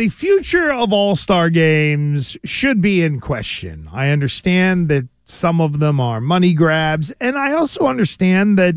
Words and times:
the 0.00 0.08
future 0.08 0.72
of 0.72 0.94
All 0.94 1.14
Star 1.14 1.50
games 1.50 2.34
should 2.42 2.80
be 2.80 3.02
in 3.02 3.20
question. 3.20 3.86
I 3.92 4.08
understand 4.08 4.88
that 4.88 5.06
some 5.24 5.60
of 5.60 5.78
them 5.78 6.00
are 6.00 6.22
money 6.22 6.54
grabs, 6.54 7.10
and 7.20 7.36
I 7.36 7.52
also 7.52 7.86
understand 7.86 8.58
that 8.58 8.76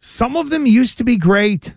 some 0.00 0.38
of 0.38 0.48
them 0.48 0.64
used 0.64 0.96
to 0.96 1.04
be 1.04 1.18
great. 1.18 1.74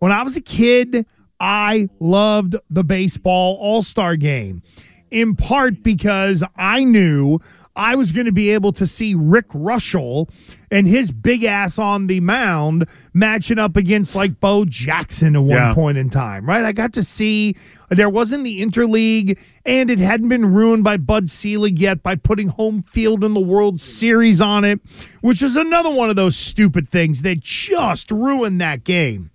When 0.00 0.12
I 0.12 0.22
was 0.22 0.36
a 0.36 0.42
kid, 0.42 1.06
I 1.40 1.88
loved 1.98 2.56
the 2.68 2.84
baseball 2.84 3.56
All 3.58 3.82
Star 3.82 4.16
game, 4.16 4.62
in 5.10 5.34
part 5.34 5.82
because 5.82 6.44
I 6.56 6.84
knew 6.84 7.38
I 7.78 7.94
was 7.94 8.10
going 8.10 8.26
to 8.26 8.32
be 8.32 8.50
able 8.50 8.72
to 8.72 8.86
see 8.86 9.14
Rick 9.14 9.48
Reuschel 9.50 10.28
and 10.70 10.86
his 10.88 11.12
big 11.12 11.44
ass 11.44 11.78
on 11.78 12.08
the 12.08 12.18
mound 12.20 12.86
matching 13.14 13.58
up 13.58 13.76
against 13.76 14.16
like 14.16 14.40
Bo 14.40 14.64
Jackson 14.64 15.36
at 15.36 15.42
one 15.42 15.48
Yeah. 15.50 15.74
point 15.74 15.96
in 15.96 16.10
time, 16.10 16.44
right? 16.44 16.64
I 16.64 16.72
got 16.72 16.92
to 16.94 17.04
see 17.04 17.54
there 17.88 18.10
wasn't 18.10 18.42
the 18.42 18.60
interleague 18.60 19.38
and 19.64 19.90
it 19.90 20.00
hadn't 20.00 20.28
been 20.28 20.44
ruined 20.52 20.82
by 20.82 20.96
Bud 20.96 21.30
Selig 21.30 21.78
yet 21.78 22.02
by 22.02 22.16
putting 22.16 22.48
home 22.48 22.82
field 22.82 23.22
in 23.22 23.32
the 23.32 23.40
World 23.40 23.78
Series 23.80 24.40
on 24.40 24.64
it, 24.64 24.80
which 25.20 25.40
is 25.40 25.54
another 25.56 25.90
one 25.90 26.10
of 26.10 26.16
those 26.16 26.36
stupid 26.36 26.88
things 26.88 27.22
that 27.22 27.38
just 27.40 28.10
ruined 28.10 28.60
that 28.60 28.82
game. 28.82 29.30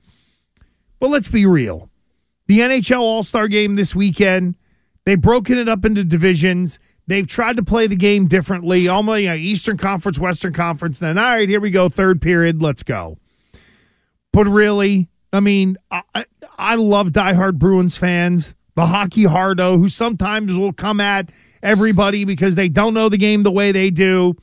But 0.99 1.09
let's 1.09 1.29
be 1.29 1.45
real. 1.45 1.89
The 2.47 2.59
NHL 2.59 2.99
All 2.99 3.23
Star 3.23 3.47
game 3.47 3.75
this 3.75 3.95
weekend, 3.95 4.55
they've 5.05 5.19
broken 5.19 5.57
it 5.57 5.69
up 5.69 5.85
into 5.85 6.03
divisions. 6.03 6.77
They've 7.07 7.27
tried 7.27 7.57
to 7.57 7.63
play 7.63 7.87
the 7.87 7.95
game 7.95 8.27
differently. 8.27 8.87
Almost 8.87 9.21
you 9.21 9.29
uh, 9.29 9.33
know, 9.33 9.37
Eastern 9.37 9.77
Conference, 9.77 10.17
Western 10.17 10.53
Conference. 10.53 10.99
Then, 10.99 11.17
all 11.17 11.23
right, 11.23 11.49
here 11.49 11.59
we 11.59 11.69
go. 11.69 11.89
Third 11.89 12.21
period. 12.21 12.61
Let's 12.61 12.83
go. 12.83 13.17
But 14.31 14.45
really, 14.45 15.09
I 15.31 15.39
mean, 15.39 15.77
I, 15.91 16.25
I- 16.57 16.75
love 16.75 17.09
diehard 17.09 17.59
Bruins 17.59 17.97
fans, 17.97 18.55
the 18.75 18.85
hockey 18.85 19.25
hardo, 19.25 19.77
who 19.77 19.89
sometimes 19.89 20.53
will 20.53 20.73
come 20.73 20.99
at 20.99 21.29
everybody 21.61 22.23
because 22.25 22.55
they 22.55 22.69
don't 22.69 22.93
know 22.93 23.09
the 23.09 23.17
game 23.17 23.43
the 23.43 23.51
way 23.51 23.71
they 23.71 23.89
do. 23.89 24.35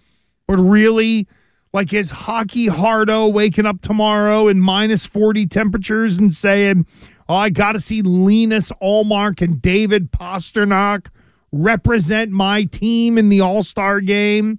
But 0.47 0.59
really, 0.59 1.29
like 1.73 1.93
is 1.93 2.11
hockey 2.11 2.67
hardo 2.67 3.29
waking 3.29 3.67
up 3.67 3.81
tomorrow 3.81 4.49
in 4.49 4.61
minus 4.61 5.07
40 5.07 5.47
temperatures 5.47 6.19
and 6.19 6.35
saying, 6.35 6.87
Oh, 7.29 7.35
I 7.35 7.51
got 7.51 7.73
to 7.73 7.81
see 7.81 8.03
Linus 8.03 8.73
Ullmark 8.83 9.41
and 9.41 9.63
David 9.63 10.11
Pastrnak 10.11 11.07
represent 11.53 12.31
my 12.31 12.65
team 12.65 13.19
in 13.19 13.29
the 13.29 13.41
All 13.41 13.63
Star 13.63 14.01
game. 14.01 14.59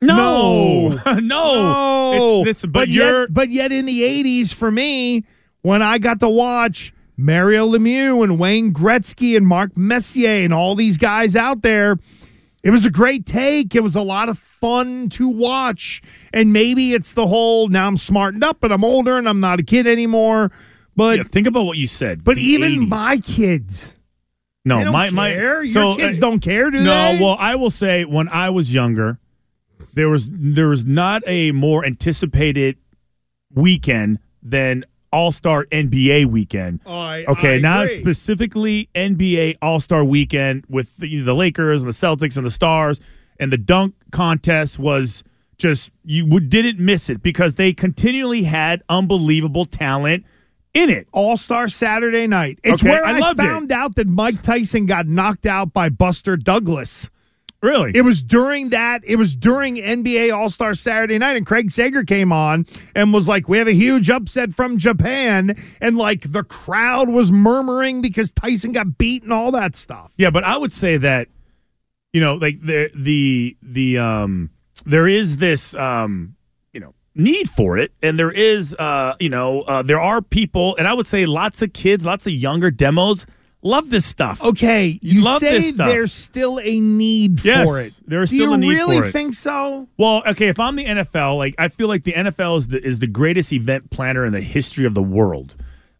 No, 0.00 0.88
No. 0.88 1.12
no. 1.20 2.40
It's, 2.42 2.46
listen, 2.46 2.70
but, 2.70 2.88
yet, 2.88 3.06
you're 3.06 3.28
but 3.28 3.50
yet 3.50 3.72
in 3.72 3.86
the 3.86 4.02
80s 4.02 4.52
for 4.52 4.70
me, 4.70 5.24
when 5.62 5.82
I 5.82 5.98
got 5.98 6.20
to 6.20 6.28
watch 6.28 6.92
Mario 7.16 7.66
Lemieux 7.66 8.22
and 8.22 8.38
Wayne 8.38 8.72
Gretzky 8.72 9.36
and 9.36 9.46
Mark 9.46 9.76
Messier 9.76 10.44
and 10.44 10.52
all 10.52 10.74
these 10.74 10.98
guys 10.98 11.34
out 11.34 11.62
there, 11.62 11.98
it 12.62 12.70
was 12.70 12.84
a 12.84 12.90
great 12.90 13.26
take. 13.26 13.74
It 13.74 13.82
was 13.82 13.96
a 13.96 14.02
lot 14.02 14.28
of 14.28 14.38
fun 14.38 15.08
to 15.10 15.28
watch. 15.28 16.02
And 16.32 16.52
maybe 16.52 16.92
it's 16.92 17.14
the 17.14 17.26
whole 17.26 17.68
now 17.68 17.86
I'm 17.86 17.96
smartened 17.96 18.44
up 18.44 18.62
and 18.62 18.72
I'm 18.72 18.84
older 18.84 19.16
and 19.16 19.28
I'm 19.28 19.40
not 19.40 19.60
a 19.60 19.62
kid 19.62 19.86
anymore. 19.86 20.50
But 20.94 21.18
yeah, 21.18 21.24
think 21.24 21.46
about 21.46 21.64
what 21.64 21.78
you 21.78 21.86
said. 21.86 22.24
but 22.24 22.38
even 22.38 22.80
80s. 22.82 22.88
my 22.88 23.18
kids, 23.18 23.95
no, 24.66 24.92
my 24.92 25.06
care. 25.06 25.14
my 25.14 25.34
Your 25.34 25.66
so 25.66 25.96
kids 25.96 26.18
uh, 26.18 26.20
don't 26.20 26.40
care, 26.40 26.70
do 26.70 26.80
no, 26.82 27.12
they? 27.12 27.18
well, 27.22 27.36
I 27.38 27.54
will 27.54 27.70
say 27.70 28.04
when 28.04 28.28
I 28.28 28.50
was 28.50 28.74
younger, 28.74 29.18
there 29.94 30.08
was 30.10 30.26
there 30.30 30.68
was 30.68 30.84
not 30.84 31.22
a 31.26 31.52
more 31.52 31.84
anticipated 31.84 32.76
weekend 33.54 34.18
than 34.42 34.84
All 35.12 35.32
Star 35.32 35.64
NBA 35.66 36.26
weekend. 36.26 36.80
I- 36.86 37.24
Okay, 37.28 37.54
I 37.56 37.58
now 37.58 37.82
agree. 37.82 38.00
specifically 38.00 38.88
NBA 38.94 39.56
All 39.62 39.80
Star 39.80 40.04
Weekend 40.04 40.64
with 40.68 40.96
the, 40.98 41.20
the 41.22 41.34
Lakers 41.34 41.82
and 41.82 41.88
the 41.88 41.94
Celtics 41.94 42.36
and 42.36 42.44
the 42.44 42.50
Stars 42.50 43.00
and 43.38 43.52
the 43.52 43.58
dunk 43.58 43.94
contest 44.12 44.78
was 44.78 45.22
just 45.58 45.90
you 46.04 46.26
would, 46.26 46.50
didn't 46.50 46.78
miss 46.78 47.08
it 47.08 47.22
because 47.22 47.54
they 47.54 47.72
continually 47.72 48.42
had 48.42 48.82
unbelievable 48.90 49.64
talent 49.64 50.24
in 50.76 50.90
it. 50.90 51.08
All 51.12 51.36
Star 51.36 51.68
Saturday 51.68 52.26
night. 52.26 52.58
It's 52.62 52.82
Okay, 52.82 52.90
where 52.90 53.04
I 53.04 53.16
I, 53.16 53.18
loved 53.18 53.40
it. 53.40 53.42
found 53.44 53.72
out 53.72 53.96
that 53.96 54.06
Mike 54.06 54.42
Tyson 54.42 54.86
got 54.86 55.06
knocked 55.06 55.46
out 55.46 55.72
by 55.72 55.88
Buster 55.88 56.36
Douglas. 56.36 57.08
Really, 57.62 57.92
It 57.94 58.02
was 58.02 58.22
during 58.22 58.68
that. 58.68 59.00
It 59.04 59.16
was 59.16 59.34
during 59.34 59.76
NBA 59.76 60.30
All 60.30 60.50
Star 60.50 60.74
Saturday 60.74 61.16
night, 61.18 61.36
and 61.38 61.46
Craig 61.46 61.70
Sager 61.72 62.04
came 62.04 62.30
on 62.30 62.66
and 62.94 63.14
was 63.14 63.26
like, 63.26 63.48
"We 63.48 63.56
have 63.56 63.66
a 63.66 63.72
huge 63.74 64.10
upset 64.10 64.52
from 64.52 64.76
Japan," 64.76 65.56
and 65.80 65.96
like 65.96 66.30
the 66.30 66.44
crowd 66.44 67.08
was 67.08 67.32
murmuring 67.32 68.02
because 68.02 68.30
Tyson 68.30 68.72
got 68.72 68.98
beat 68.98 69.22
and 69.22 69.32
all 69.32 69.50
that 69.52 69.74
stuff. 69.74 70.12
Yeah, 70.18 70.28
but 70.30 70.44
I 70.44 70.58
would 70.58 70.72
say 70.72 70.98
that 70.98 71.28
you 72.12 72.20
know, 72.20 72.34
like 72.34 72.60
the 72.60 72.90
the 72.94 73.56
the 73.62 73.98
um 73.98 74.50
there 74.84 75.08
is 75.08 75.38
this 75.38 75.74
um 75.74 76.35
need 77.16 77.48
for 77.48 77.78
it, 77.78 77.92
and 78.02 78.18
there 78.18 78.30
is 78.30 78.74
uh 78.74 79.14
you 79.18 79.28
know 79.28 79.62
uh, 79.62 79.82
there 79.82 80.00
are 80.00 80.22
people, 80.22 80.76
and 80.76 80.86
I 80.86 80.94
would 80.94 81.06
say 81.06 81.26
lots 81.26 81.62
of 81.62 81.72
kids, 81.72 82.06
lots 82.06 82.26
of 82.26 82.32
younger 82.32 82.70
demos 82.70 83.26
love 83.62 83.90
this 83.90 84.06
stuff. 84.06 84.40
Okay, 84.44 84.98
You 85.02 85.14
you, 85.20 85.22
love 85.24 85.40
say 85.40 85.54
this 85.54 85.70
stuff. 85.70 85.88
there's 85.88 86.12
still 86.12 86.60
a 86.62 86.78
need 86.78 87.44
Yes, 87.44 87.66
for 87.66 87.80
it. 87.80 87.92
there 88.06 88.22
is 88.22 88.30
still 88.30 88.52
a 88.52 88.58
need 88.58 88.68
really 88.68 88.78
for 88.78 88.84
it. 88.84 88.86
Do 88.86 88.92
you 88.94 89.00
really 89.00 89.12
think 89.12 89.34
so? 89.34 89.88
Well, 89.98 90.22
okay, 90.24 90.46
if 90.48 90.60
I'm 90.60 90.76
the 90.76 90.84
NFL, 90.84 91.36
like 91.36 91.56
I 91.58 91.66
feel 91.66 91.88
like 91.88 92.04
the 92.04 92.12
NFL 92.12 92.58
is 92.58 92.68
the 92.68 92.86
is 92.86 92.98
the 93.00 93.08
greatest 93.08 93.52
event 93.52 93.90
planner 93.90 94.24
in 94.24 94.32
the 94.32 94.40
history 94.40 94.86
of 94.86 94.94
the 94.94 95.02
world. 95.02 95.56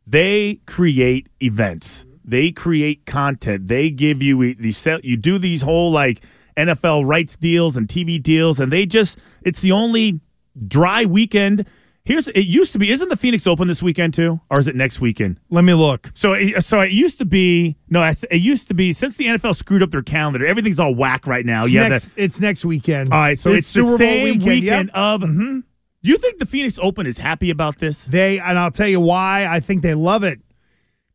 They 0.07 0.61
create 0.67 1.29
events. 1.43 2.05
They 2.25 2.53
create 2.53 3.05
content. 3.07 3.67
They 3.67 3.91
give 3.91 4.23
you 4.23 4.55
the 4.55 5.01
you 5.03 5.17
do 5.17 5.39
these 5.39 5.63
whole 5.63 5.91
like 5.91 6.21
NFL 6.57 7.05
rights 7.07 7.37
deals 7.37 7.77
and 7.77 7.89
TV 7.89 8.23
deals 8.23 8.61
and 8.61 8.73
they 8.73 8.87
just 8.87 9.19
it's 9.43 9.61
the 9.61 9.73
only 9.73 10.21
dry 10.67 11.05
weekend. 11.05 11.67
Here's 12.05 12.29
it 12.29 12.47
used 12.47 12.73
to 12.73 12.79
be 12.79 12.93
isn't 12.93 13.09
the 13.09 13.17
Phoenix 13.17 13.49
Open 13.49 13.67
this 13.67 13.83
weekend 13.83 14.15
too 14.15 14.41
or 14.49 14.61
is 14.61 14.69
it 14.69 14.77
next 14.77 15.01
weekend? 15.01 15.41
Let 15.51 15.65
me 15.65 15.75
look. 15.75 16.13
So, 16.15 16.35
it, 16.35 16.63
so 16.63 16.81
it 16.81 16.93
used 16.93 17.19
to 17.19 17.25
be 17.25 17.77
no. 17.91 18.03
It 18.31 18.41
used 18.41 18.69
to 18.69 18.75
be 18.75 18.93
since 18.93 19.17
the 19.17 19.25
NFL 19.27 19.57
screwed 19.57 19.83
up 19.83 19.91
their 19.91 20.03
calendar. 20.03 20.47
Everything's 20.47 20.79
all 20.79 20.95
whack 20.95 21.27
right 21.27 21.45
now. 21.45 21.65
It's, 21.65 21.73
Yeah, 21.73 21.89
next, 21.89 22.13
it's 22.17 22.39
next 22.41 22.65
weekend. 22.65 23.11
all 23.13 23.19
right, 23.19 23.37
so 23.39 23.53
it's, 23.53 23.67
Super 23.67 23.85
the 23.85 23.91
Bowl 23.91 23.99
same 23.99 24.25
weekend. 24.39 24.45
weekend, 24.45 24.87
Yep. 24.95 24.97
of. 24.97 25.21
Do 25.23 26.13
you 26.13 26.19
think 26.19 26.39
the 26.39 26.47
Phoenix 26.47 26.79
Open 26.81 27.07
is 27.09 27.19
happy 27.19 27.51
about 27.51 27.79
this? 27.81 28.05
They 28.05 28.39
and 28.39 28.57
I'll 28.57 28.71
tell 28.71 28.87
you 28.87 29.01
why. 29.01 29.49
I 29.49 29.59
think 29.59 29.83
they 29.83 29.95
love 29.95 30.23
it 30.23 30.39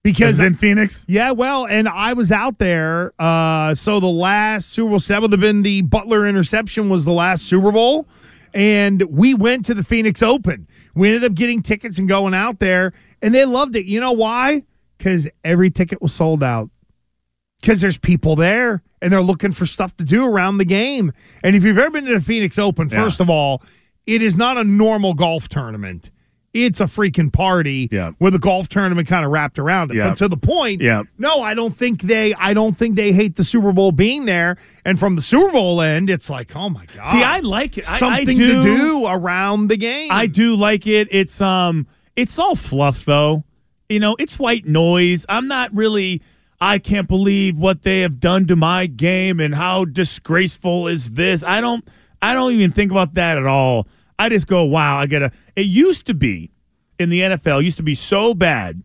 Because 0.03 0.41
in 0.41 0.55
Phoenix, 0.55 1.05
yeah, 1.07 1.31
well, 1.31 1.67
and 1.67 1.87
I 1.87 2.11
was 2.11 2.33
out 2.33 2.57
there. 2.57 3.13
Uh, 3.17 3.73
so 3.75 4.01
the 4.01 4.07
last 4.07 4.71
Super 4.71 4.89
Bowl 4.89 4.99
seven 4.99 5.21
would 5.21 5.31
have 5.31 5.39
been 5.39 5.61
the 5.63 5.83
Butler 5.83 6.27
interception 6.27 6.89
was 6.89 7.05
the 7.05 7.13
last 7.13 7.43
Super 7.43 7.71
Bowl, 7.71 8.07
and 8.53 9.01
we 9.03 9.33
went 9.33 9.65
to 9.65 9.73
the 9.73 9.83
Phoenix 9.83 10.21
Open. 10.21 10.67
We 10.95 11.07
ended 11.07 11.23
up 11.23 11.33
getting 11.35 11.61
tickets 11.61 11.97
and 11.99 12.07
going 12.07 12.33
out 12.33 12.59
there, 12.59 12.93
and 13.21 13.33
they 13.33 13.45
loved 13.45 13.75
it. 13.75 13.85
You 13.85 13.99
know 13.99 14.11
why? 14.11 14.63
Because 14.97 15.27
every 15.43 15.71
ticket 15.71 16.01
was 16.01 16.13
sold 16.13 16.43
out. 16.43 16.69
Because 17.59 17.79
there's 17.81 17.97
people 17.97 18.35
there 18.35 18.81
and 19.01 19.11
they're 19.11 19.21
looking 19.21 19.51
for 19.51 19.65
stuff 19.67 19.95
to 19.97 20.03
do 20.03 20.25
around 20.25 20.57
the 20.57 20.65
game. 20.65 21.11
And 21.43 21.55
if 21.55 21.63
you've 21.63 21.77
ever 21.77 21.91
been 21.91 22.05
to 22.05 22.13
the 22.15 22.19
Phoenix 22.19 22.57
Open, 22.57 22.89
Yeah. 22.89 23.03
first 23.03 23.19
of 23.19 23.29
all, 23.29 23.61
it 24.07 24.21
is 24.23 24.35
not 24.35 24.57
a 24.57 24.63
normal 24.63 25.13
golf 25.13 25.47
tournament. 25.47 26.09
It's 26.53 26.81
a 26.81 26.85
freaking 26.85 27.31
party 27.31 27.87
Yeah. 27.91 28.11
with 28.19 28.35
a 28.35 28.39
golf 28.39 28.67
tournament 28.67 29.07
kind 29.07 29.23
of 29.23 29.31
wrapped 29.31 29.57
around 29.57 29.91
it. 29.91 29.95
Yeah. 29.97 30.09
But 30.09 30.17
to 30.17 30.27
the 30.27 30.35
point, 30.35 30.81
Yeah. 30.81 31.03
no, 31.17 31.41
I 31.41 31.53
don't 31.53 31.73
think 31.75 32.01
they 32.01 32.33
I 32.33 32.53
don't 32.53 32.77
think 32.77 32.95
they 32.97 33.13
hate 33.13 33.37
the 33.37 33.43
Super 33.45 33.71
Bowl 33.71 33.93
being 33.93 34.25
there. 34.25 34.57
And 34.83 34.99
from 34.99 35.15
the 35.15 35.21
Super 35.21 35.51
Bowl 35.53 35.81
end, 35.81 36.09
it's 36.09 36.29
like, 36.29 36.53
oh 36.55 36.69
my 36.69 36.85
God. 36.93 37.05
see, 37.05 37.23
I 37.23 37.39
like 37.39 37.77
it. 37.77 37.89
I- 37.89 37.95
I 37.95 37.99
something 37.99 38.37
do- 38.37 38.63
to 38.63 38.63
do 38.63 39.07
around 39.07 39.67
the 39.69 39.77
game. 39.77 40.09
I 40.11 40.27
do 40.27 40.55
like 40.55 40.85
it. 40.87 41.07
It's 41.09 41.39
um, 41.39 41.87
it's 42.17 42.37
all 42.37 42.55
fluff 42.57 43.05
though. 43.05 43.45
You 43.87 43.99
know, 43.99 44.15
it's 44.19 44.37
white 44.37 44.65
noise. 44.65 45.25
I'm 45.29 45.47
not 45.47 45.73
really. 45.73 46.21
I 46.59 46.77
can't 46.79 47.07
believe 47.07 47.57
what 47.57 47.81
they 47.81 48.01
have 48.01 48.19
done 48.19 48.45
to 48.47 48.55
my 48.55 48.85
game 48.87 49.39
and 49.39 49.55
how 49.55 49.83
disgraceful 49.85 50.87
is 50.87 51.11
this. 51.11 51.43
I 51.43 51.61
don't. 51.61 51.83
I 52.21 52.33
don't 52.33 52.51
even 52.51 52.71
think 52.71 52.91
about 52.91 53.15
that 53.15 53.37
at 53.37 53.45
all. 53.47 53.87
I 54.21 54.29
just 54.29 54.45
go, 54.45 54.63
wow. 54.63 54.99
I 54.99 55.07
gotta. 55.07 55.31
It 55.55 55.65
used 55.65 56.05
to 56.05 56.13
be 56.13 56.51
in 56.99 57.09
the 57.09 57.21
NFL. 57.21 57.63
Used 57.63 57.77
to 57.77 57.83
be 57.83 57.95
so 57.95 58.35
bad 58.35 58.83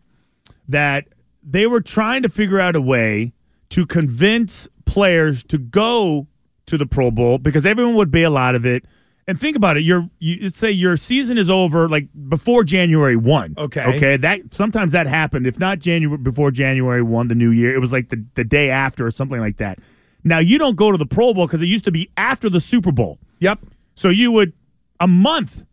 that 0.67 1.07
they 1.43 1.67
were 1.67 1.79
trying 1.79 2.23
to 2.23 2.29
figure 2.29 2.59
out 2.59 2.75
a 2.75 2.81
way 2.81 3.33
to 3.69 3.85
convince 3.85 4.67
players 4.85 5.43
to 5.43 5.59
go 5.59 6.25
to 6.65 6.77
the 6.77 6.87
Pro 6.87 7.11
Bowl 7.11 7.37
because 7.37 7.67
everyone 7.67 7.93
would 7.95 8.09
bail 8.09 8.35
out 8.35 8.55
of 8.55 8.65
it. 8.65 8.83
And 9.27 9.39
think 9.39 9.55
about 9.55 9.77
it. 9.77 9.81
Your 9.81 10.09
you 10.17 10.39
let's 10.41 10.57
say 10.57 10.71
your 10.71 10.97
season 10.97 11.37
is 11.37 11.51
over 11.51 11.87
like 11.87 12.07
before 12.29 12.63
January 12.63 13.15
one. 13.15 13.53
Okay. 13.59 13.83
Okay. 13.95 14.17
That 14.17 14.53
sometimes 14.55 14.93
that 14.93 15.05
happened. 15.05 15.45
If 15.45 15.59
not 15.59 15.77
January 15.77 16.17
before 16.17 16.49
January 16.49 17.03
one, 17.03 17.27
the 17.27 17.35
new 17.35 17.51
year, 17.51 17.75
it 17.75 17.79
was 17.79 17.91
like 17.91 18.09
the, 18.09 18.25
the 18.33 18.43
day 18.43 18.71
after 18.71 19.05
or 19.05 19.11
something 19.11 19.39
like 19.39 19.57
that. 19.57 19.77
Now 20.23 20.39
you 20.39 20.57
don't 20.57 20.77
go 20.77 20.91
to 20.91 20.97
the 20.97 21.05
Pro 21.05 21.33
Bowl 21.35 21.45
because 21.45 21.61
it 21.61 21.67
used 21.67 21.85
to 21.85 21.91
be 21.91 22.09
after 22.17 22.49
the 22.49 22.59
Super 22.59 22.91
Bowl. 22.91 23.19
Yep. 23.39 23.59
So 23.93 24.09
you 24.09 24.31
would 24.31 24.53
a 24.99 25.07
month 25.07 25.63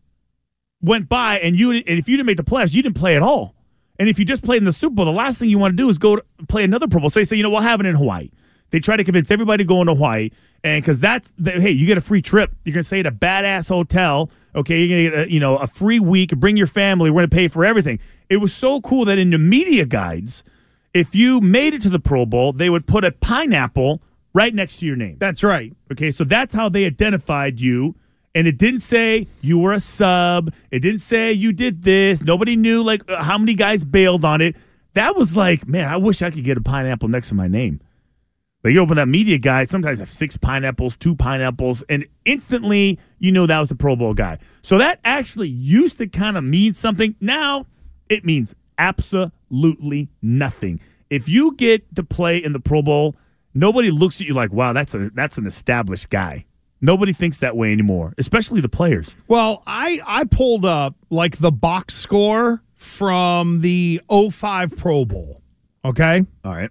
went 0.80 1.08
by 1.08 1.38
and 1.38 1.56
you 1.56 1.70
and 1.70 1.84
if 1.86 2.08
you 2.08 2.16
didn't 2.16 2.26
make 2.26 2.36
the 2.36 2.44
playoffs, 2.44 2.74
you 2.74 2.82
didn't 2.82 2.96
play 2.96 3.16
at 3.16 3.22
all. 3.22 3.54
And 3.98 4.08
if 4.08 4.18
you 4.18 4.24
just 4.24 4.42
played 4.42 4.58
in 4.58 4.64
the 4.64 4.72
Super 4.72 4.96
Bowl, 4.96 5.04
the 5.04 5.12
last 5.12 5.38
thing 5.38 5.48
you 5.48 5.58
want 5.58 5.72
to 5.72 5.76
do 5.76 5.88
is 5.88 5.98
go 5.98 6.20
play 6.48 6.64
another 6.64 6.88
Pro 6.88 7.00
Bowl. 7.00 7.10
So 7.10 7.20
they 7.20 7.24
say, 7.24 7.36
you 7.36 7.42
know, 7.42 7.50
we'll 7.50 7.60
have 7.60 7.80
it 7.80 7.86
in 7.86 7.94
Hawaii. 7.94 8.30
They 8.70 8.80
try 8.80 8.96
to 8.96 9.04
convince 9.04 9.30
everybody 9.30 9.62
to 9.62 9.68
go 9.68 9.80
into 9.80 9.94
Hawaii, 9.94 10.30
and 10.64 10.82
because 10.82 10.98
that's 10.98 11.32
the, 11.38 11.52
hey, 11.52 11.70
you 11.70 11.86
get 11.86 11.96
a 11.96 12.00
free 12.00 12.20
trip. 12.20 12.50
You're 12.64 12.74
gonna 12.74 12.82
stay 12.82 13.00
at 13.00 13.06
a 13.06 13.12
badass 13.12 13.68
hotel. 13.68 14.30
Okay, 14.56 14.82
you're 14.82 14.88
gonna 14.88 15.16
get 15.16 15.28
a, 15.28 15.32
you 15.32 15.38
know 15.38 15.56
a 15.58 15.68
free 15.68 16.00
week. 16.00 16.30
Bring 16.30 16.56
your 16.56 16.66
family. 16.66 17.08
We're 17.10 17.22
gonna 17.22 17.28
pay 17.28 17.46
for 17.46 17.64
everything. 17.64 18.00
It 18.28 18.38
was 18.38 18.52
so 18.52 18.80
cool 18.80 19.04
that 19.04 19.16
in 19.16 19.30
the 19.30 19.38
media 19.38 19.86
guides, 19.86 20.42
if 20.92 21.14
you 21.14 21.40
made 21.40 21.74
it 21.74 21.82
to 21.82 21.90
the 21.90 22.00
Pro 22.00 22.26
Bowl, 22.26 22.52
they 22.52 22.68
would 22.68 22.86
put 22.86 23.04
a 23.04 23.12
pineapple 23.12 24.02
right 24.32 24.52
next 24.52 24.78
to 24.78 24.86
your 24.86 24.96
name. 24.96 25.18
That's 25.20 25.44
right. 25.44 25.72
Okay, 25.92 26.10
so 26.10 26.24
that's 26.24 26.52
how 26.52 26.68
they 26.68 26.84
identified 26.84 27.60
you. 27.60 27.94
And 28.34 28.46
it 28.48 28.58
didn't 28.58 28.80
say 28.80 29.28
you 29.40 29.58
were 29.58 29.72
a 29.72 29.80
sub. 29.80 30.52
It 30.70 30.80
didn't 30.80 31.00
say 31.00 31.32
you 31.32 31.52
did 31.52 31.82
this. 31.82 32.22
Nobody 32.22 32.56
knew 32.56 32.82
like 32.82 33.08
uh, 33.08 33.22
how 33.22 33.38
many 33.38 33.54
guys 33.54 33.84
bailed 33.84 34.24
on 34.24 34.40
it. 34.40 34.56
That 34.94 35.16
was 35.16 35.36
like, 35.36 35.66
man, 35.68 35.88
I 35.88 35.96
wish 35.96 36.22
I 36.22 36.30
could 36.30 36.44
get 36.44 36.56
a 36.56 36.60
pineapple 36.60 37.08
next 37.08 37.28
to 37.28 37.34
my 37.34 37.48
name. 37.48 37.80
But 38.62 38.72
you 38.72 38.80
open 38.80 38.96
that 38.96 39.08
media 39.08 39.36
guide, 39.36 39.68
sometimes 39.68 39.98
have 39.98 40.10
six 40.10 40.38
pineapples, 40.38 40.96
two 40.96 41.14
pineapples, 41.14 41.82
and 41.90 42.06
instantly 42.24 42.98
you 43.18 43.30
know 43.30 43.46
that 43.46 43.60
was 43.60 43.68
the 43.68 43.74
Pro 43.74 43.94
Bowl 43.94 44.14
guy. 44.14 44.38
So 44.62 44.78
that 44.78 45.00
actually 45.04 45.48
used 45.48 45.98
to 45.98 46.06
kind 46.06 46.38
of 46.38 46.44
mean 46.44 46.72
something. 46.72 47.14
Now 47.20 47.66
it 48.08 48.24
means 48.24 48.54
absolutely 48.78 50.08
nothing. 50.22 50.80
If 51.10 51.28
you 51.28 51.54
get 51.56 51.94
to 51.96 52.02
play 52.02 52.38
in 52.38 52.54
the 52.54 52.60
Pro 52.60 52.80
Bowl, 52.80 53.16
nobody 53.52 53.90
looks 53.90 54.20
at 54.20 54.26
you 54.26 54.34
like, 54.34 54.52
wow, 54.52 54.72
that's 54.72 54.94
a 54.94 55.10
that's 55.10 55.38
an 55.38 55.46
established 55.46 56.08
guy. 56.08 56.46
Nobody 56.84 57.14
thinks 57.14 57.38
that 57.38 57.56
way 57.56 57.72
anymore, 57.72 58.12
especially 58.18 58.60
the 58.60 58.68
players. 58.68 59.16
Well, 59.26 59.62
I 59.66 60.00
I 60.06 60.24
pulled 60.24 60.66
up 60.66 60.94
like 61.08 61.38
the 61.38 61.50
box 61.50 61.94
score 61.94 62.62
from 62.74 63.62
the 63.62 64.02
05 64.10 64.76
Pro 64.76 65.06
Bowl. 65.06 65.40
Okay? 65.82 66.26
All 66.44 66.52
right. 66.54 66.70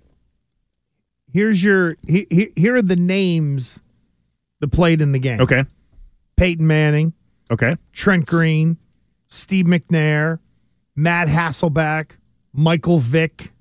Here's 1.32 1.64
your 1.64 1.96
he, 2.06 2.28
he, 2.30 2.54
here 2.56 2.76
are 2.76 2.82
the 2.84 2.96
names 2.96 3.82
that 4.60 4.68
played 4.68 5.02
in 5.02 5.14
the 5.14 5.20
game. 5.20 5.42
Okay. 5.42 5.66
Peyton 6.38 6.68
Manning, 6.68 7.14
Okay. 7.50 7.76
Trent 7.92 8.28
Green, 8.28 8.78
Steve 9.30 9.66
McNair, 9.66 10.38
Matt 10.96 11.28
Hasselbeck, 11.28 12.12
Michael 12.54 13.00
Vick, 13.00 13.52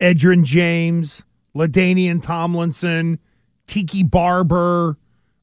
Edgerrin 0.00 0.42
James, 0.42 1.22
LaDainian 1.54 2.22
Tomlinson, 2.22 3.18
Tiki 3.66 4.02
Barber, 4.02 4.96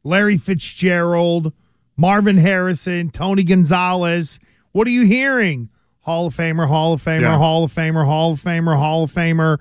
Larry 0.10 0.38
Fitzgerald, 0.38 1.54
Marvin 1.96 2.38
Harrison, 2.38 3.12
Tony 3.12 3.44
Gonzalez. 3.44 4.40
What 4.72 4.88
are 4.88 4.92
you 4.92 5.06
hearing? 5.06 5.70
Hall 6.00 6.26
of 6.28 6.36
Famer, 6.36 6.68
Hall 6.68 6.94
of 6.94 7.04
Famer, 7.04 7.22
Yeah. 7.22 7.38
Hall 7.38 7.64
of 7.64 7.72
Famer, 7.72 8.06
Hall 8.06 8.32
of 8.34 8.42
Famer, 8.42 8.76
Hall 8.78 9.04
of 9.04 9.12
Famer. 9.12 9.60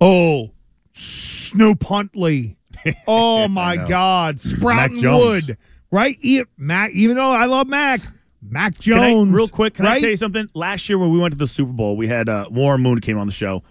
Oh, 0.00 0.52
Snoop 0.92 1.82
Huntley. 1.84 2.56
Oh 3.08 3.48
my. 3.48 3.76
God, 3.76 4.40
Sprout 4.40 4.92
Wood, 4.92 5.58
right? 5.90 6.16
E- 6.20 6.44
Mac, 6.56 6.92
even 6.92 7.16
though 7.16 7.32
I 7.32 7.46
love 7.46 7.66
Mac, 7.66 8.00
Mac 8.40 8.78
Can 8.78 8.92
I, 8.94 9.10
Jones. 9.10 9.32
real 9.34 9.48
quick, 9.48 9.74
can 9.74 9.84
I 9.84 9.94
right? 9.94 10.00
tell 10.00 10.10
you 10.10 10.16
something? 10.16 10.48
Last 10.54 10.88
year 10.88 10.96
when 10.96 11.10
we 11.10 11.18
went 11.18 11.32
to 11.32 11.38
the 11.38 11.48
Super 11.48 11.72
Bowl, 11.72 11.96
we 11.96 12.06
had 12.06 12.28
uh, 12.28 12.46
Warren 12.52 12.80
Moon 12.80 13.00
came 13.00 13.18
on 13.18 13.26
the 13.26 13.32
show, 13.32 13.64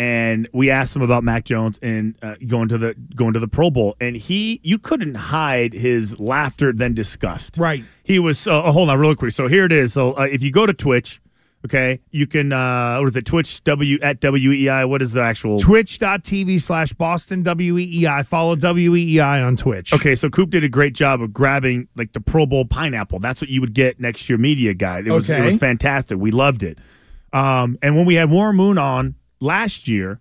and 0.00 0.48
we 0.54 0.70
asked 0.70 0.96
him 0.96 1.02
about 1.02 1.24
Mac 1.24 1.44
Jones 1.44 1.78
and 1.82 2.14
uh, 2.22 2.36
going 2.46 2.68
to 2.68 2.78
the 2.78 2.94
going 3.14 3.34
to 3.34 3.38
the 3.38 3.46
Pro 3.46 3.70
Bowl, 3.70 3.96
and 4.00 4.16
he 4.16 4.58
you 4.62 4.78
couldn't 4.78 5.14
hide 5.14 5.74
his 5.74 6.18
laughter 6.18 6.72
than 6.72 6.94
disgust. 6.94 7.58
Right. 7.58 7.84
He 8.02 8.18
was. 8.18 8.46
Uh, 8.46 8.72
hold 8.72 8.88
on, 8.88 8.98
real 8.98 9.14
quick. 9.14 9.32
So 9.32 9.46
here 9.46 9.66
it 9.66 9.72
is. 9.72 9.92
So 9.92 10.14
uh, 10.14 10.22
if 10.22 10.42
you 10.42 10.50
go 10.50 10.64
to 10.64 10.72
Twitch, 10.72 11.20
okay, 11.66 12.00
you 12.12 12.26
can. 12.26 12.50
Uh, 12.50 12.96
what 12.98 13.08
is 13.08 13.16
it? 13.16 13.26
Twitch 13.26 13.62
W 13.64 13.98
at 14.00 14.22
WEI. 14.22 14.86
What 14.86 15.02
is 15.02 15.12
the 15.12 15.20
actual? 15.20 15.58
Twitch.tv 15.58 16.62
slash 16.62 16.94
Boston 16.94 17.44
WEEI. 17.44 18.24
Follow 18.24 18.56
WEEI 18.56 19.46
on 19.46 19.58
Twitch. 19.58 19.92
Okay, 19.92 20.14
so 20.14 20.30
Coop 20.30 20.48
did 20.48 20.64
a 20.64 20.70
great 20.70 20.94
job 20.94 21.20
of 21.20 21.34
grabbing 21.34 21.88
like 21.94 22.14
the 22.14 22.22
Pro 22.22 22.46
Bowl 22.46 22.64
pineapple. 22.64 23.18
That's 23.18 23.42
what 23.42 23.50
you 23.50 23.60
would 23.60 23.74
get 23.74 24.00
next 24.00 24.24
to 24.28 24.32
your 24.32 24.38
media 24.38 24.72
guide. 24.72 25.06
It 25.06 25.10
was 25.10 25.28
it 25.28 25.44
was 25.44 25.58
fantastic. 25.58 26.16
We 26.16 26.30
loved 26.30 26.62
it. 26.62 26.78
Um, 27.34 27.78
and 27.82 27.96
when 27.96 28.06
we 28.06 28.14
had 28.14 28.30
Warren 28.30 28.56
Moon 28.56 28.78
on 28.78 29.14
last 29.40 29.88
year, 29.88 30.20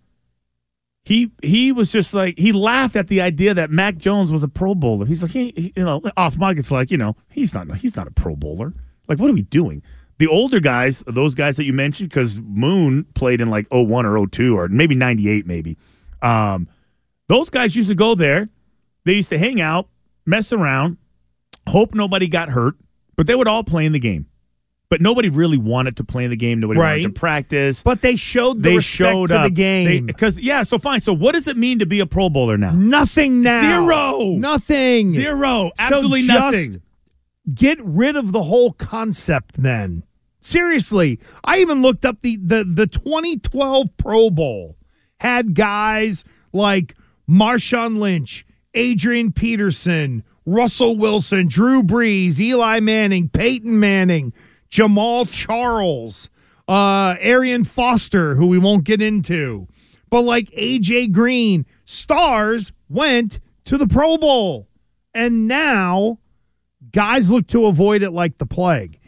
he 1.03 1.31
he 1.41 1.71
was 1.71 1.91
just 1.91 2.13
like 2.13 2.37
he 2.37 2.51
laughed 2.51 2.95
at 2.95 3.07
the 3.07 3.21
idea 3.21 3.53
that 3.53 3.71
Mac 3.71 3.97
Jones 3.97 4.31
was 4.31 4.43
a 4.43 4.47
Pro 4.47 4.75
Bowler. 4.75 5.05
He's 5.05 5.21
like, 5.23 5.31
he, 5.31 5.53
he- 5.55 5.73
you 5.75 5.83
know, 5.83 6.01
off 6.17 6.37
mic, 6.37 6.57
it's 6.57 6.71
like, 6.71 6.91
you 6.91 6.97
know, 6.97 7.15
he's 7.29 7.53
not 7.53 7.73
he's 7.77 7.95
not 7.95 8.07
a 8.07 8.11
Pro 8.11 8.35
Bowler. 8.35 8.73
Like, 9.07 9.19
what 9.19 9.29
are 9.29 9.33
we 9.33 9.41
doing? 9.43 9.81
The 10.19 10.27
older 10.27 10.59
guys, 10.59 11.03
those 11.07 11.33
guys 11.33 11.55
that 11.57 11.63
you 11.63 11.71
mentioned, 11.73 12.09
because 12.09 12.39
Moon 12.41 13.05
played 13.15 13.39
in 13.41 13.49
like 13.49 13.67
01 13.71 14.05
or 14.05 14.27
02 14.27 14.57
or 14.57 14.67
maybe 14.67 14.93
98, 14.93 15.47
maybe. 15.47 15.77
Um, 16.21 16.67
those 17.29 17.49
guys 17.49 17.75
used 17.75 17.87
to 17.89 17.95
go 17.95 18.15
there. 18.15 18.49
They 19.05 19.13
used 19.13 19.29
to 19.29 19.39
hang 19.39 19.61
out, 19.61 19.87
mess 20.25 20.51
around, 20.51 20.97
hope 21.67 21.95
nobody 21.95 22.27
got 22.27 22.49
hurt, 22.49 22.75
but 23.15 23.27
they 23.27 23.33
would 23.35 23.47
all 23.47 23.63
play 23.63 23.85
in 23.85 23.93
the 23.93 23.99
game. 23.99 24.27
But 24.89 25.01
nobody 25.01 25.29
really 25.29 25.59
wanted 25.59 25.97
to 25.97 26.03
play 26.03 26.23
in 26.23 26.31
the 26.31 26.35
game. 26.35 26.59
Nobody 26.59 26.79
Right. 26.79 26.93
wanted 26.93 27.03
to 27.03 27.19
practice. 27.19 27.83
But 27.83 28.01
they 28.01 28.15
showed 28.15 28.63
the 28.63 28.69
they 28.69 28.75
respect 28.77 28.95
showed 29.11 29.27
to 29.27 29.37
up 29.39 29.43
the 29.45 29.51
game. 29.51 30.07
because 30.07 30.39
yeah. 30.39 30.63
So 30.63 30.79
fine. 30.79 30.99
So 30.99 31.13
what 31.13 31.33
does 31.35 31.47
it 31.47 31.57
mean 31.57 31.77
to 31.79 31.85
be 31.85 31.99
a 31.99 32.07
Pro 32.07 32.27
Bowler 32.29 32.57
now? 32.57 32.71
Nothing 32.71 33.43
now. 33.43 33.61
Zero. 33.83 34.31
Nothing. 34.37 35.11
Zero. 35.11 35.71
So 35.77 35.83
Absolutely 35.85 36.21
just 36.23 36.39
nothing. 36.39 36.81
Get 37.53 37.77
rid 37.83 38.15
of 38.15 38.31
the 38.31 38.41
whole 38.43 38.71
concept 38.71 39.61
then. 39.61 40.03
Seriously. 40.41 41.19
I 41.43 41.59
even 41.59 41.83
looked 41.83 42.03
up 42.03 42.21
the 42.23 42.37
the, 42.41 42.63
the 42.63 42.87
2012 42.87 43.95
Pro 43.97 44.31
Bowl 44.31 44.75
had 45.19 45.53
guys 45.53 46.23
like 46.51 46.95
Marshawn 47.29 47.99
Lynch, 47.99 48.43
Adrian 48.73 49.33
Peterson, 49.33 50.23
Russell 50.47 50.97
Wilson, 50.97 51.47
Drew 51.47 51.83
Brees, 51.83 52.39
Eli 52.39 52.79
Manning, 52.79 53.29
Peyton 53.29 53.79
Manning, 53.79 54.33
Jamaal 54.71 55.31
Charles, 55.31 56.29
uh, 56.67 57.15
Arian 57.19 57.63
Foster, 57.63 58.35
who 58.35 58.47
we 58.47 58.57
won't 58.57 58.83
get 58.83 59.01
into. 59.01 59.67
But 60.09 60.21
like 60.21 60.49
AJ 60.51 61.11
Green, 61.11 61.65
stars 61.85 62.71
went 62.87 63.39
to 63.65 63.77
the 63.77 63.87
Pro 63.87 64.17
Bowl. 64.17 64.67
And 65.13 65.47
now 65.47 66.19
guys 66.91 67.29
look 67.29 67.47
to 67.47 67.65
avoid 67.65 68.01
it 68.01 68.11
like 68.11 68.37
the 68.37 68.45
plague. 68.45 68.99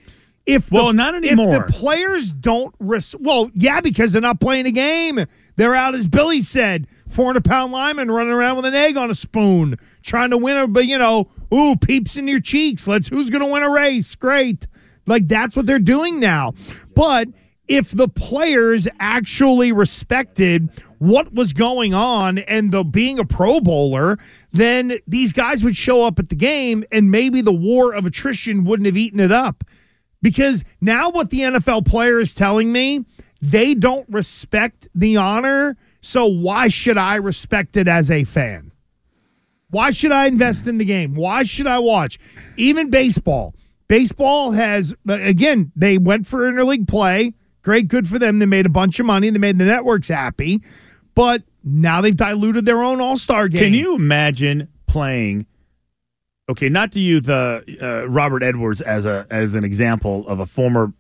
If 0.46 0.70
the, 0.70 0.76
Well, 0.76 0.94
not 0.94 1.14
anymore. 1.14 1.56
If 1.56 1.68
the 1.68 1.74
players 1.74 2.32
don't 2.32 2.74
risk, 2.80 3.18
well, 3.20 3.52
yeah, 3.54 3.80
because 3.80 4.12
they're 4.12 4.22
not 4.22 4.40
playing 4.40 4.66
a 4.66 4.72
game. 4.72 5.24
They're 5.56 5.76
out, 5.76 5.94
as 5.94 6.08
Billy 6.08 6.42
said, 6.42 6.88
400 7.08 7.46
pound 7.46 7.72
lineman 7.72 8.10
running 8.10 8.34
around 8.34 8.56
with 8.56 8.66
an 8.66 8.74
egg 8.74 8.98
on 8.98 9.12
a 9.12 9.16
spoon, 9.16 9.78
trying 10.02 10.32
to 10.32 10.38
win 10.38 10.58
a, 10.58 10.68
but 10.68 10.88
you 10.88 10.98
know, 10.98 11.30
ooh, 11.54 11.76
peeps 11.76 12.18
in 12.18 12.28
your 12.28 12.40
cheeks. 12.40 12.88
Let's, 12.88 13.08
who's 13.08 13.30
going 13.30 13.46
to 13.46 13.52
win 13.52 13.62
a 13.62 13.70
race? 13.70 14.16
Great. 14.16 14.66
Like 15.12 15.28
that's 15.28 15.58
what 15.58 15.66
they're 15.66 15.78
doing 15.78 16.22
now. 16.22 16.54
But 16.96 17.28
if 17.68 17.92
the 17.92 18.08
players 18.08 18.88
actually 18.98 19.74
respected 19.74 20.70
what 21.00 21.34
was 21.34 21.52
going 21.52 21.94
on 21.94 22.38
and 22.38 22.72
the 22.72 22.86
being 22.86 23.20
a 23.20 23.26
pro 23.26 23.60
bowler, 23.60 24.18
then 24.54 25.00
these 25.08 25.34
guys 25.34 25.66
would 25.66 25.76
show 25.76 26.06
up 26.06 26.18
at 26.18 26.30
the 26.30 26.36
game 26.36 26.86
and 26.94 27.12
maybe 27.12 27.42
the 27.42 27.52
war 27.52 27.94
of 27.94 28.06
attrition 28.06 28.64
wouldn't 28.64 28.86
have 28.86 28.96
eaten 28.96 29.20
it 29.20 29.34
up. 29.34 29.66
Because 30.22 30.64
now 30.80 31.10
what 31.10 31.30
the 31.30 31.42
NFL 31.42 31.86
player 31.86 32.20
is 32.20 32.34
telling 32.34 32.72
me, 32.72 33.04
they 33.42 33.74
don't 33.74 34.08
respect 34.08 34.88
the 34.96 35.18
honor. 35.18 35.76
So 36.00 36.26
why 36.26 36.70
should 36.70 36.98
I 36.98 37.16
respect 37.16 37.76
it 37.76 37.90
as 37.90 38.10
a 38.10 38.24
fan? 38.24 38.72
Why 39.72 39.90
should 39.92 40.12
I 40.14 40.28
invest 40.28 40.68
in 40.68 40.78
the 40.78 40.86
game? 40.86 41.16
Why 41.16 41.44
should 41.44 41.68
I 41.68 41.80
watch? 41.80 42.18
Even 42.56 42.90
baseball. 42.90 43.56
Baseball 43.92 44.54
has, 44.54 44.96
again, 45.06 45.74
they 45.76 45.98
went 45.98 46.26
for 46.26 46.50
interleague 46.50 46.88
play. 46.88 47.34
Great, 47.62 47.90
good 47.90 48.08
for 48.08 48.18
them. 48.18 48.40
They 48.40 48.46
made 48.46 48.66
a 48.66 48.70
bunch 48.70 49.02
of 49.02 49.06
money. 49.06 49.30
They 49.30 49.38
made 49.38 49.58
the 49.58 49.66
networks 49.66 50.08
happy. 50.08 50.62
But 51.14 51.44
now 51.62 52.00
they've 52.00 52.16
diluted 52.16 52.66
their 52.66 52.82
own 52.82 53.02
all 53.02 53.18
star 53.18 53.50
game. 53.50 53.60
Can 53.62 53.74
you 53.74 53.96
imagine 53.96 54.70
playing? 54.88 55.46
Okay, 56.48 56.70
not 56.70 56.94
to 56.94 57.02
use 57.02 57.30
uh, 57.30 57.64
uh, 57.82 58.08
Robert 58.08 58.44
Edwards 58.44 58.80
as 58.80 59.06
a 59.06 59.28
as 59.30 59.56
an 59.56 59.66
example 59.66 60.26
of 60.26 60.40
a 60.40 60.46
former 60.46 60.94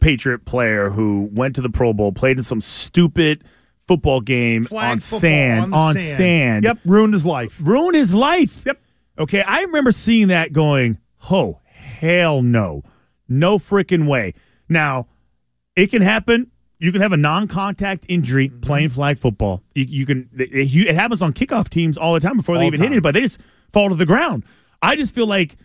Patriot 0.00 0.44
player 0.44 0.90
who 0.90 1.30
went 1.32 1.54
to 1.54 1.62
the 1.62 1.70
Pro 1.70 1.94
Bowl, 1.94 2.12
played 2.12 2.36
in 2.36 2.42
some 2.42 2.60
stupid 2.60 3.42
football 3.88 4.20
game 4.20 4.64
Flag 4.64 4.92
on 4.92 4.98
football 5.00 5.20
sand, 5.20 5.72
the 5.72 5.76
on 5.78 5.98
sand. 5.98 6.64
Yep, 6.64 6.78
ruined 6.84 7.14
his 7.14 7.24
life. 7.24 7.58
ruined 7.62 7.96
his 7.96 8.14
life. 8.14 8.64
Yep. 8.66 8.82
Okay, 9.18 9.40
I 9.40 9.62
remember 9.62 9.92
seeing 9.92 10.28
that 10.28 10.52
going, 10.52 10.98
oh, 11.30 11.60
hell 12.04 12.42
no. 12.42 12.82
No 13.28 13.58
freaking 13.58 14.06
way. 14.06 14.34
Now, 14.68 15.08
it 15.74 15.90
can 15.90 16.02
happen. 16.02 16.50
You 16.78 16.92
can 16.92 17.00
have 17.00 17.12
a 17.12 17.16
non 17.16 17.48
contact 17.48 18.04
injury 18.08 18.48
Mm-hmm. 18.48 18.60
playing 18.60 18.88
flag 18.90 19.18
football. 19.18 19.62
You, 19.74 19.84
you 19.84 20.06
can, 20.06 20.28
it, 20.34 20.50
it 20.52 20.94
happens 20.94 21.22
on 21.22 21.32
kickoff 21.32 21.68
teams 21.68 21.96
all 21.96 22.14
the 22.14 22.20
time 22.20 22.36
before 22.36 22.58
they 22.58 22.66
even 22.66 22.78
the 22.78 22.82
hit 22.84 22.88
time. 22.88 22.92
anybody. 22.92 23.20
They 23.20 23.24
just 23.24 23.40
fall 23.72 23.88
to 23.88 23.94
the 23.94 24.06
ground. 24.06 24.44
I 24.82 24.96
just 24.96 25.14
feel 25.14 25.26
like 25.26 25.56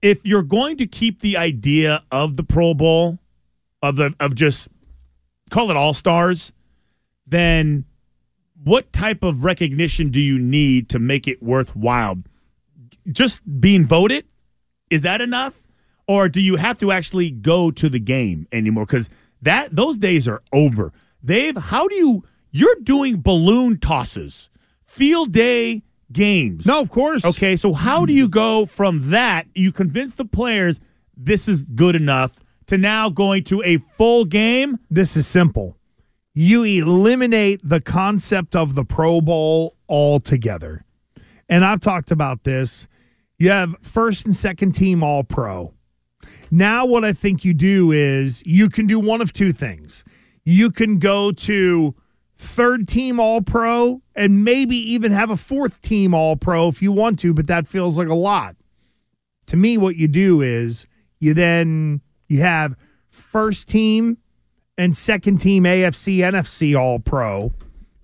if 0.00 0.24
you're 0.26 0.42
going 0.44 0.76
to 0.78 0.86
keep 0.86 1.20
the 1.20 1.36
idea 1.36 2.04
of 2.10 2.36
the 2.36 2.44
Pro 2.44 2.72
Bowl, 2.74 3.18
of 3.82 3.96
the 3.96 4.14
of 4.20 4.34
just 4.34 4.68
call 5.50 5.70
it 5.70 5.76
all 5.76 5.92
stars, 5.92 6.52
then 7.26 7.84
what 8.62 8.92
type 8.92 9.22
of 9.22 9.42
recognition 9.44 10.10
do 10.10 10.20
you 10.20 10.38
need 10.38 10.88
to 10.90 10.98
make 10.98 11.26
it 11.26 11.42
worthwhile? 11.42 12.18
Just 13.10 13.40
being 13.60 13.84
voted, 13.84 14.26
is 14.90 15.02
that 15.02 15.20
enough? 15.20 15.59
Or 16.10 16.28
do 16.28 16.40
you 16.40 16.56
have 16.56 16.76
to 16.80 16.90
actually 16.90 17.30
go 17.30 17.70
to 17.70 17.88
the 17.88 18.00
game 18.00 18.48
anymore? 18.50 18.84
Because 18.84 19.08
that 19.42 19.76
those 19.76 19.96
days 19.96 20.26
are 20.26 20.42
over. 20.52 20.92
They've 21.22 21.56
how 21.56 21.86
do 21.86 21.94
you 21.94 22.24
you're 22.50 22.74
doing 22.82 23.20
balloon 23.20 23.78
tosses, 23.78 24.50
field 24.84 25.30
day 25.30 25.84
games. 26.10 26.66
No, 26.66 26.80
of 26.80 26.90
course. 26.90 27.24
Okay, 27.24 27.54
so 27.54 27.72
how 27.72 28.06
do 28.06 28.12
you 28.12 28.26
go 28.26 28.66
from 28.66 29.10
that? 29.10 29.46
You 29.54 29.70
convince 29.70 30.16
the 30.16 30.24
players 30.24 30.80
this 31.16 31.46
is 31.46 31.62
good 31.62 31.94
enough 31.94 32.40
to 32.66 32.76
now 32.76 33.08
going 33.08 33.44
to 33.44 33.62
a 33.62 33.76
full 33.76 34.24
game. 34.24 34.80
This 34.90 35.16
is 35.16 35.28
simple. 35.28 35.76
You 36.34 36.64
eliminate 36.64 37.60
the 37.62 37.80
concept 37.80 38.56
of 38.56 38.74
the 38.74 38.84
Pro 38.84 39.20
Bowl 39.20 39.76
altogether. 39.88 40.84
And 41.48 41.64
I've 41.64 41.78
talked 41.78 42.10
about 42.10 42.42
this. 42.42 42.88
You 43.38 43.50
have 43.50 43.76
first 43.80 44.26
and 44.26 44.34
second 44.34 44.72
team 44.72 45.04
all 45.04 45.22
pro. 45.22 45.72
Now, 46.50 46.84
what 46.84 47.04
I 47.04 47.12
think 47.12 47.44
you 47.44 47.54
do 47.54 47.92
is 47.92 48.42
you 48.44 48.68
can 48.68 48.86
do 48.86 48.98
one 48.98 49.20
of 49.20 49.32
two 49.32 49.52
things. 49.52 50.04
You 50.44 50.70
can 50.70 50.98
go 50.98 51.30
to 51.32 51.94
third 52.36 52.88
team 52.88 53.20
all 53.20 53.42
pro 53.42 54.00
and 54.16 54.42
maybe 54.42 54.76
even 54.76 55.12
have 55.12 55.30
a 55.30 55.36
fourth 55.36 55.80
team 55.82 56.14
all 56.14 56.36
pro 56.36 56.68
if 56.68 56.82
you 56.82 56.90
want 56.90 57.18
to, 57.20 57.34
but 57.34 57.46
that 57.46 57.68
feels 57.68 57.96
like 57.98 58.08
a 58.08 58.14
lot. 58.14 58.56
To 59.46 59.56
me, 59.56 59.78
what 59.78 59.96
you 59.96 60.08
do 60.08 60.40
is 60.40 60.86
you 61.18 61.34
then 61.34 62.00
you 62.28 62.40
have 62.40 62.76
first 63.10 63.68
team 63.68 64.16
and 64.78 64.96
second 64.96 65.38
team 65.38 65.64
AFC 65.64 66.18
NFC 66.18 66.78
all 66.78 66.98
pro. 66.98 67.52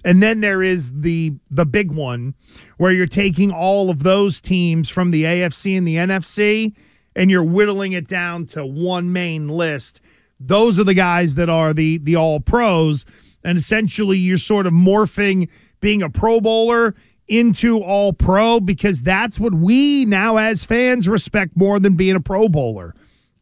And 0.04 0.22
then 0.22 0.40
there 0.40 0.62
is 0.62 0.92
the 0.92 1.32
the 1.50 1.66
big 1.66 1.90
one 1.90 2.34
where 2.76 2.92
you're 2.92 3.06
taking 3.06 3.50
all 3.50 3.90
of 3.90 4.02
those 4.02 4.40
teams 4.40 4.88
from 4.88 5.10
the 5.10 5.24
AFC 5.24 5.76
and 5.76 5.88
the 5.88 5.96
NFC 5.96 6.76
and 7.16 7.30
you're 7.30 7.42
whittling 7.42 7.92
it 7.92 8.06
down 8.06 8.46
to 8.46 8.64
one 8.64 9.12
main 9.12 9.48
list. 9.48 10.00
Those 10.38 10.78
are 10.78 10.84
the 10.84 10.94
guys 10.94 11.34
that 11.34 11.48
are 11.48 11.74
the 11.74 11.98
the 11.98 12.14
all 12.14 12.38
pros 12.38 13.04
and 13.42 13.58
essentially 13.58 14.18
you're 14.18 14.38
sort 14.38 14.66
of 14.66 14.72
morphing 14.72 15.48
being 15.80 16.02
a 16.02 16.10
pro 16.10 16.40
bowler 16.40 16.94
into 17.26 17.82
all 17.82 18.12
pro 18.12 18.60
because 18.60 19.02
that's 19.02 19.40
what 19.40 19.54
we 19.54 20.04
now 20.04 20.36
as 20.36 20.64
fans 20.64 21.08
respect 21.08 21.56
more 21.56 21.80
than 21.80 21.96
being 21.96 22.14
a 22.14 22.20
pro 22.20 22.48
bowler. 22.48 22.94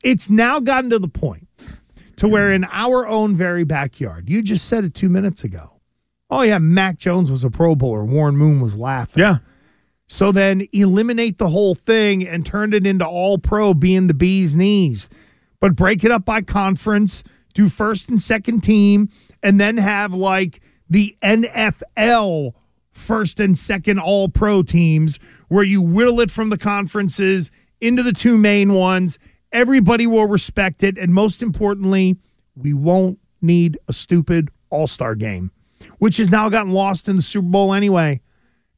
It's 0.02 0.31
now 0.31 0.61
gotten 0.61 0.88
to 0.90 0.99
the 0.99 1.09
point 1.09 1.49
to 2.16 2.28
where 2.28 2.52
in 2.52 2.64
our 2.71 3.07
own 3.07 3.35
very 3.35 3.64
backyard, 3.64 4.31
you 4.31 4.40
just 4.40 4.66
said 4.69 4.85
it 4.85 4.95
2 4.95 5.09
minutes 5.11 5.45
ago 5.45 5.75
oh 6.35 6.43
yeah, 6.43 6.59
Mac 6.59 6.99
Jones 6.99 7.31
was 7.31 7.45
a 7.45 7.50
Pro 7.50 7.75
Bowler. 7.75 8.04
Warren 8.04 8.37
Moon 8.37 8.61
was 8.61 8.76
laughing. 8.76 9.23
Yeah. 9.23 9.38
So 10.07 10.33
then 10.33 10.67
eliminate 10.73 11.39
the 11.39 11.49
whole 11.49 11.75
thing 11.75 12.27
and 12.27 12.45
turn 12.45 12.73
it 12.73 12.87
into 12.87 13.07
all 13.07 13.39
pro 13.39 13.75
being 13.75 14.07
the 14.07 14.15
bee's 14.15 14.55
knees. 14.55 15.09
But 15.61 15.77
break 15.77 16.05
it 16.05 16.11
up 16.11 16.25
by 16.25 16.43
conference, 16.43 17.23
do 17.55 17.69
first 17.69 18.09
and 18.09 18.21
second 18.21 18.61
team, 18.61 19.09
and 19.43 19.59
then 19.59 19.77
have 19.79 20.13
like 20.13 20.61
the 20.91 21.17
NFL 21.23 22.53
first 22.93 23.41
and 23.41 23.57
second 23.57 23.99
all 23.99 24.29
pro 24.29 24.63
teams 24.63 25.19
where 25.49 25.65
you 25.65 25.81
whittle 25.83 26.21
it 26.21 26.31
from 26.31 26.51
the 26.51 26.59
conferences 26.59 27.51
into 27.81 28.03
the 28.03 28.13
two 28.13 28.37
main 28.37 28.75
ones. 28.75 29.19
Everybody 29.53 30.07
will 30.07 30.27
respect 30.27 30.83
it. 30.83 30.99
And 30.99 31.15
most 31.15 31.43
importantly, 31.43 32.17
we 32.55 32.75
won't 32.75 33.19
need 33.41 33.79
a 33.89 33.93
stupid 33.93 34.51
all 34.71 34.87
star 34.87 35.15
game 35.15 35.51
which 35.99 36.17
has 36.19 36.31
now 36.31 36.49
gotten 36.49 36.73
lost 36.73 37.09
in 37.09 37.17
the 37.17 37.23
Super 37.23 37.49
Bowl 37.49 37.75
anyway. 37.75 38.21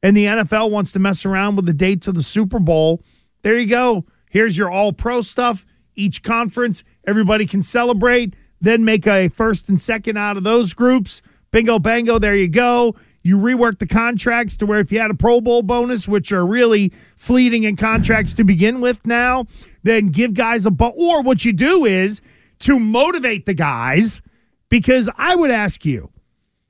And 0.03 0.15
the 0.15 0.25
NFL 0.25 0.69
wants 0.69 0.91
to 0.93 0.99
mess 0.99 1.25
around 1.25 1.55
with 1.55 1.65
the 1.65 1.73
dates 1.73 2.07
of 2.07 2.15
the 2.15 2.23
Super 2.23 2.59
Bowl. 2.59 3.03
There 3.41 3.57
you 3.57 3.67
go. 3.67 4.05
Here's 4.29 4.57
your 4.57 4.69
all 4.69 4.93
pro 4.93 5.21
stuff. 5.21 5.65
Each 5.95 6.21
conference, 6.21 6.83
everybody 7.05 7.45
can 7.47 7.63
celebrate, 7.63 8.35
then 8.61 8.85
make 8.85 9.07
a 9.07 9.29
first 9.29 9.67
and 9.69 9.81
second 9.81 10.17
out 10.17 10.37
of 10.37 10.43
those 10.43 10.73
groups. 10.73 11.21
Bingo, 11.51 11.79
bango, 11.79 12.19
there 12.19 12.35
you 12.35 12.49
go. 12.49 12.93
You 13.23 13.37
rework 13.37 13.79
the 13.79 13.87
contracts 13.87 14.57
to 14.57 14.65
where 14.65 14.79
if 14.79 14.91
you 14.91 14.99
had 14.99 15.11
a 15.11 15.15
Pro 15.15 15.41
Bowl 15.41 15.63
bonus, 15.63 16.07
which 16.07 16.31
are 16.31 16.45
really 16.45 16.89
fleeting 16.89 17.63
in 17.63 17.75
contracts 17.75 18.33
to 18.35 18.43
begin 18.43 18.79
with 18.79 19.05
now, 19.05 19.45
then 19.83 20.07
give 20.07 20.33
guys 20.33 20.65
a 20.65 20.71
but. 20.71 20.93
Or 20.95 21.21
what 21.23 21.43
you 21.43 21.53
do 21.53 21.85
is 21.85 22.21
to 22.59 22.79
motivate 22.79 23.45
the 23.45 23.53
guys, 23.53 24.21
because 24.69 25.09
I 25.17 25.35
would 25.35 25.51
ask 25.51 25.85
you, 25.85 26.09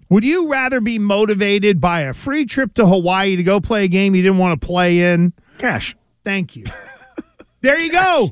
would 0.10 0.24
you 0.24 0.50
rather 0.50 0.80
be 0.80 1.00
motivated 1.00 1.82
by 1.82 2.02
a 2.02 2.14
free 2.14 2.46
trip 2.46 2.74
to 2.76 2.86
Hawaii 2.86 3.36
to 3.36 3.44
go 3.44 3.60
play 3.60 3.86
a 3.86 3.88
game 3.88 4.16
you 4.16 4.22
didn't 4.22 4.38
want 4.38 4.60
to 4.60 4.66
play 4.66 5.14
in? 5.14 5.34
Cash. 5.58 5.96
Thank 6.24 6.56
you. 6.56 6.66
there 7.62 7.80
you 7.80 7.92
go. 7.92 8.32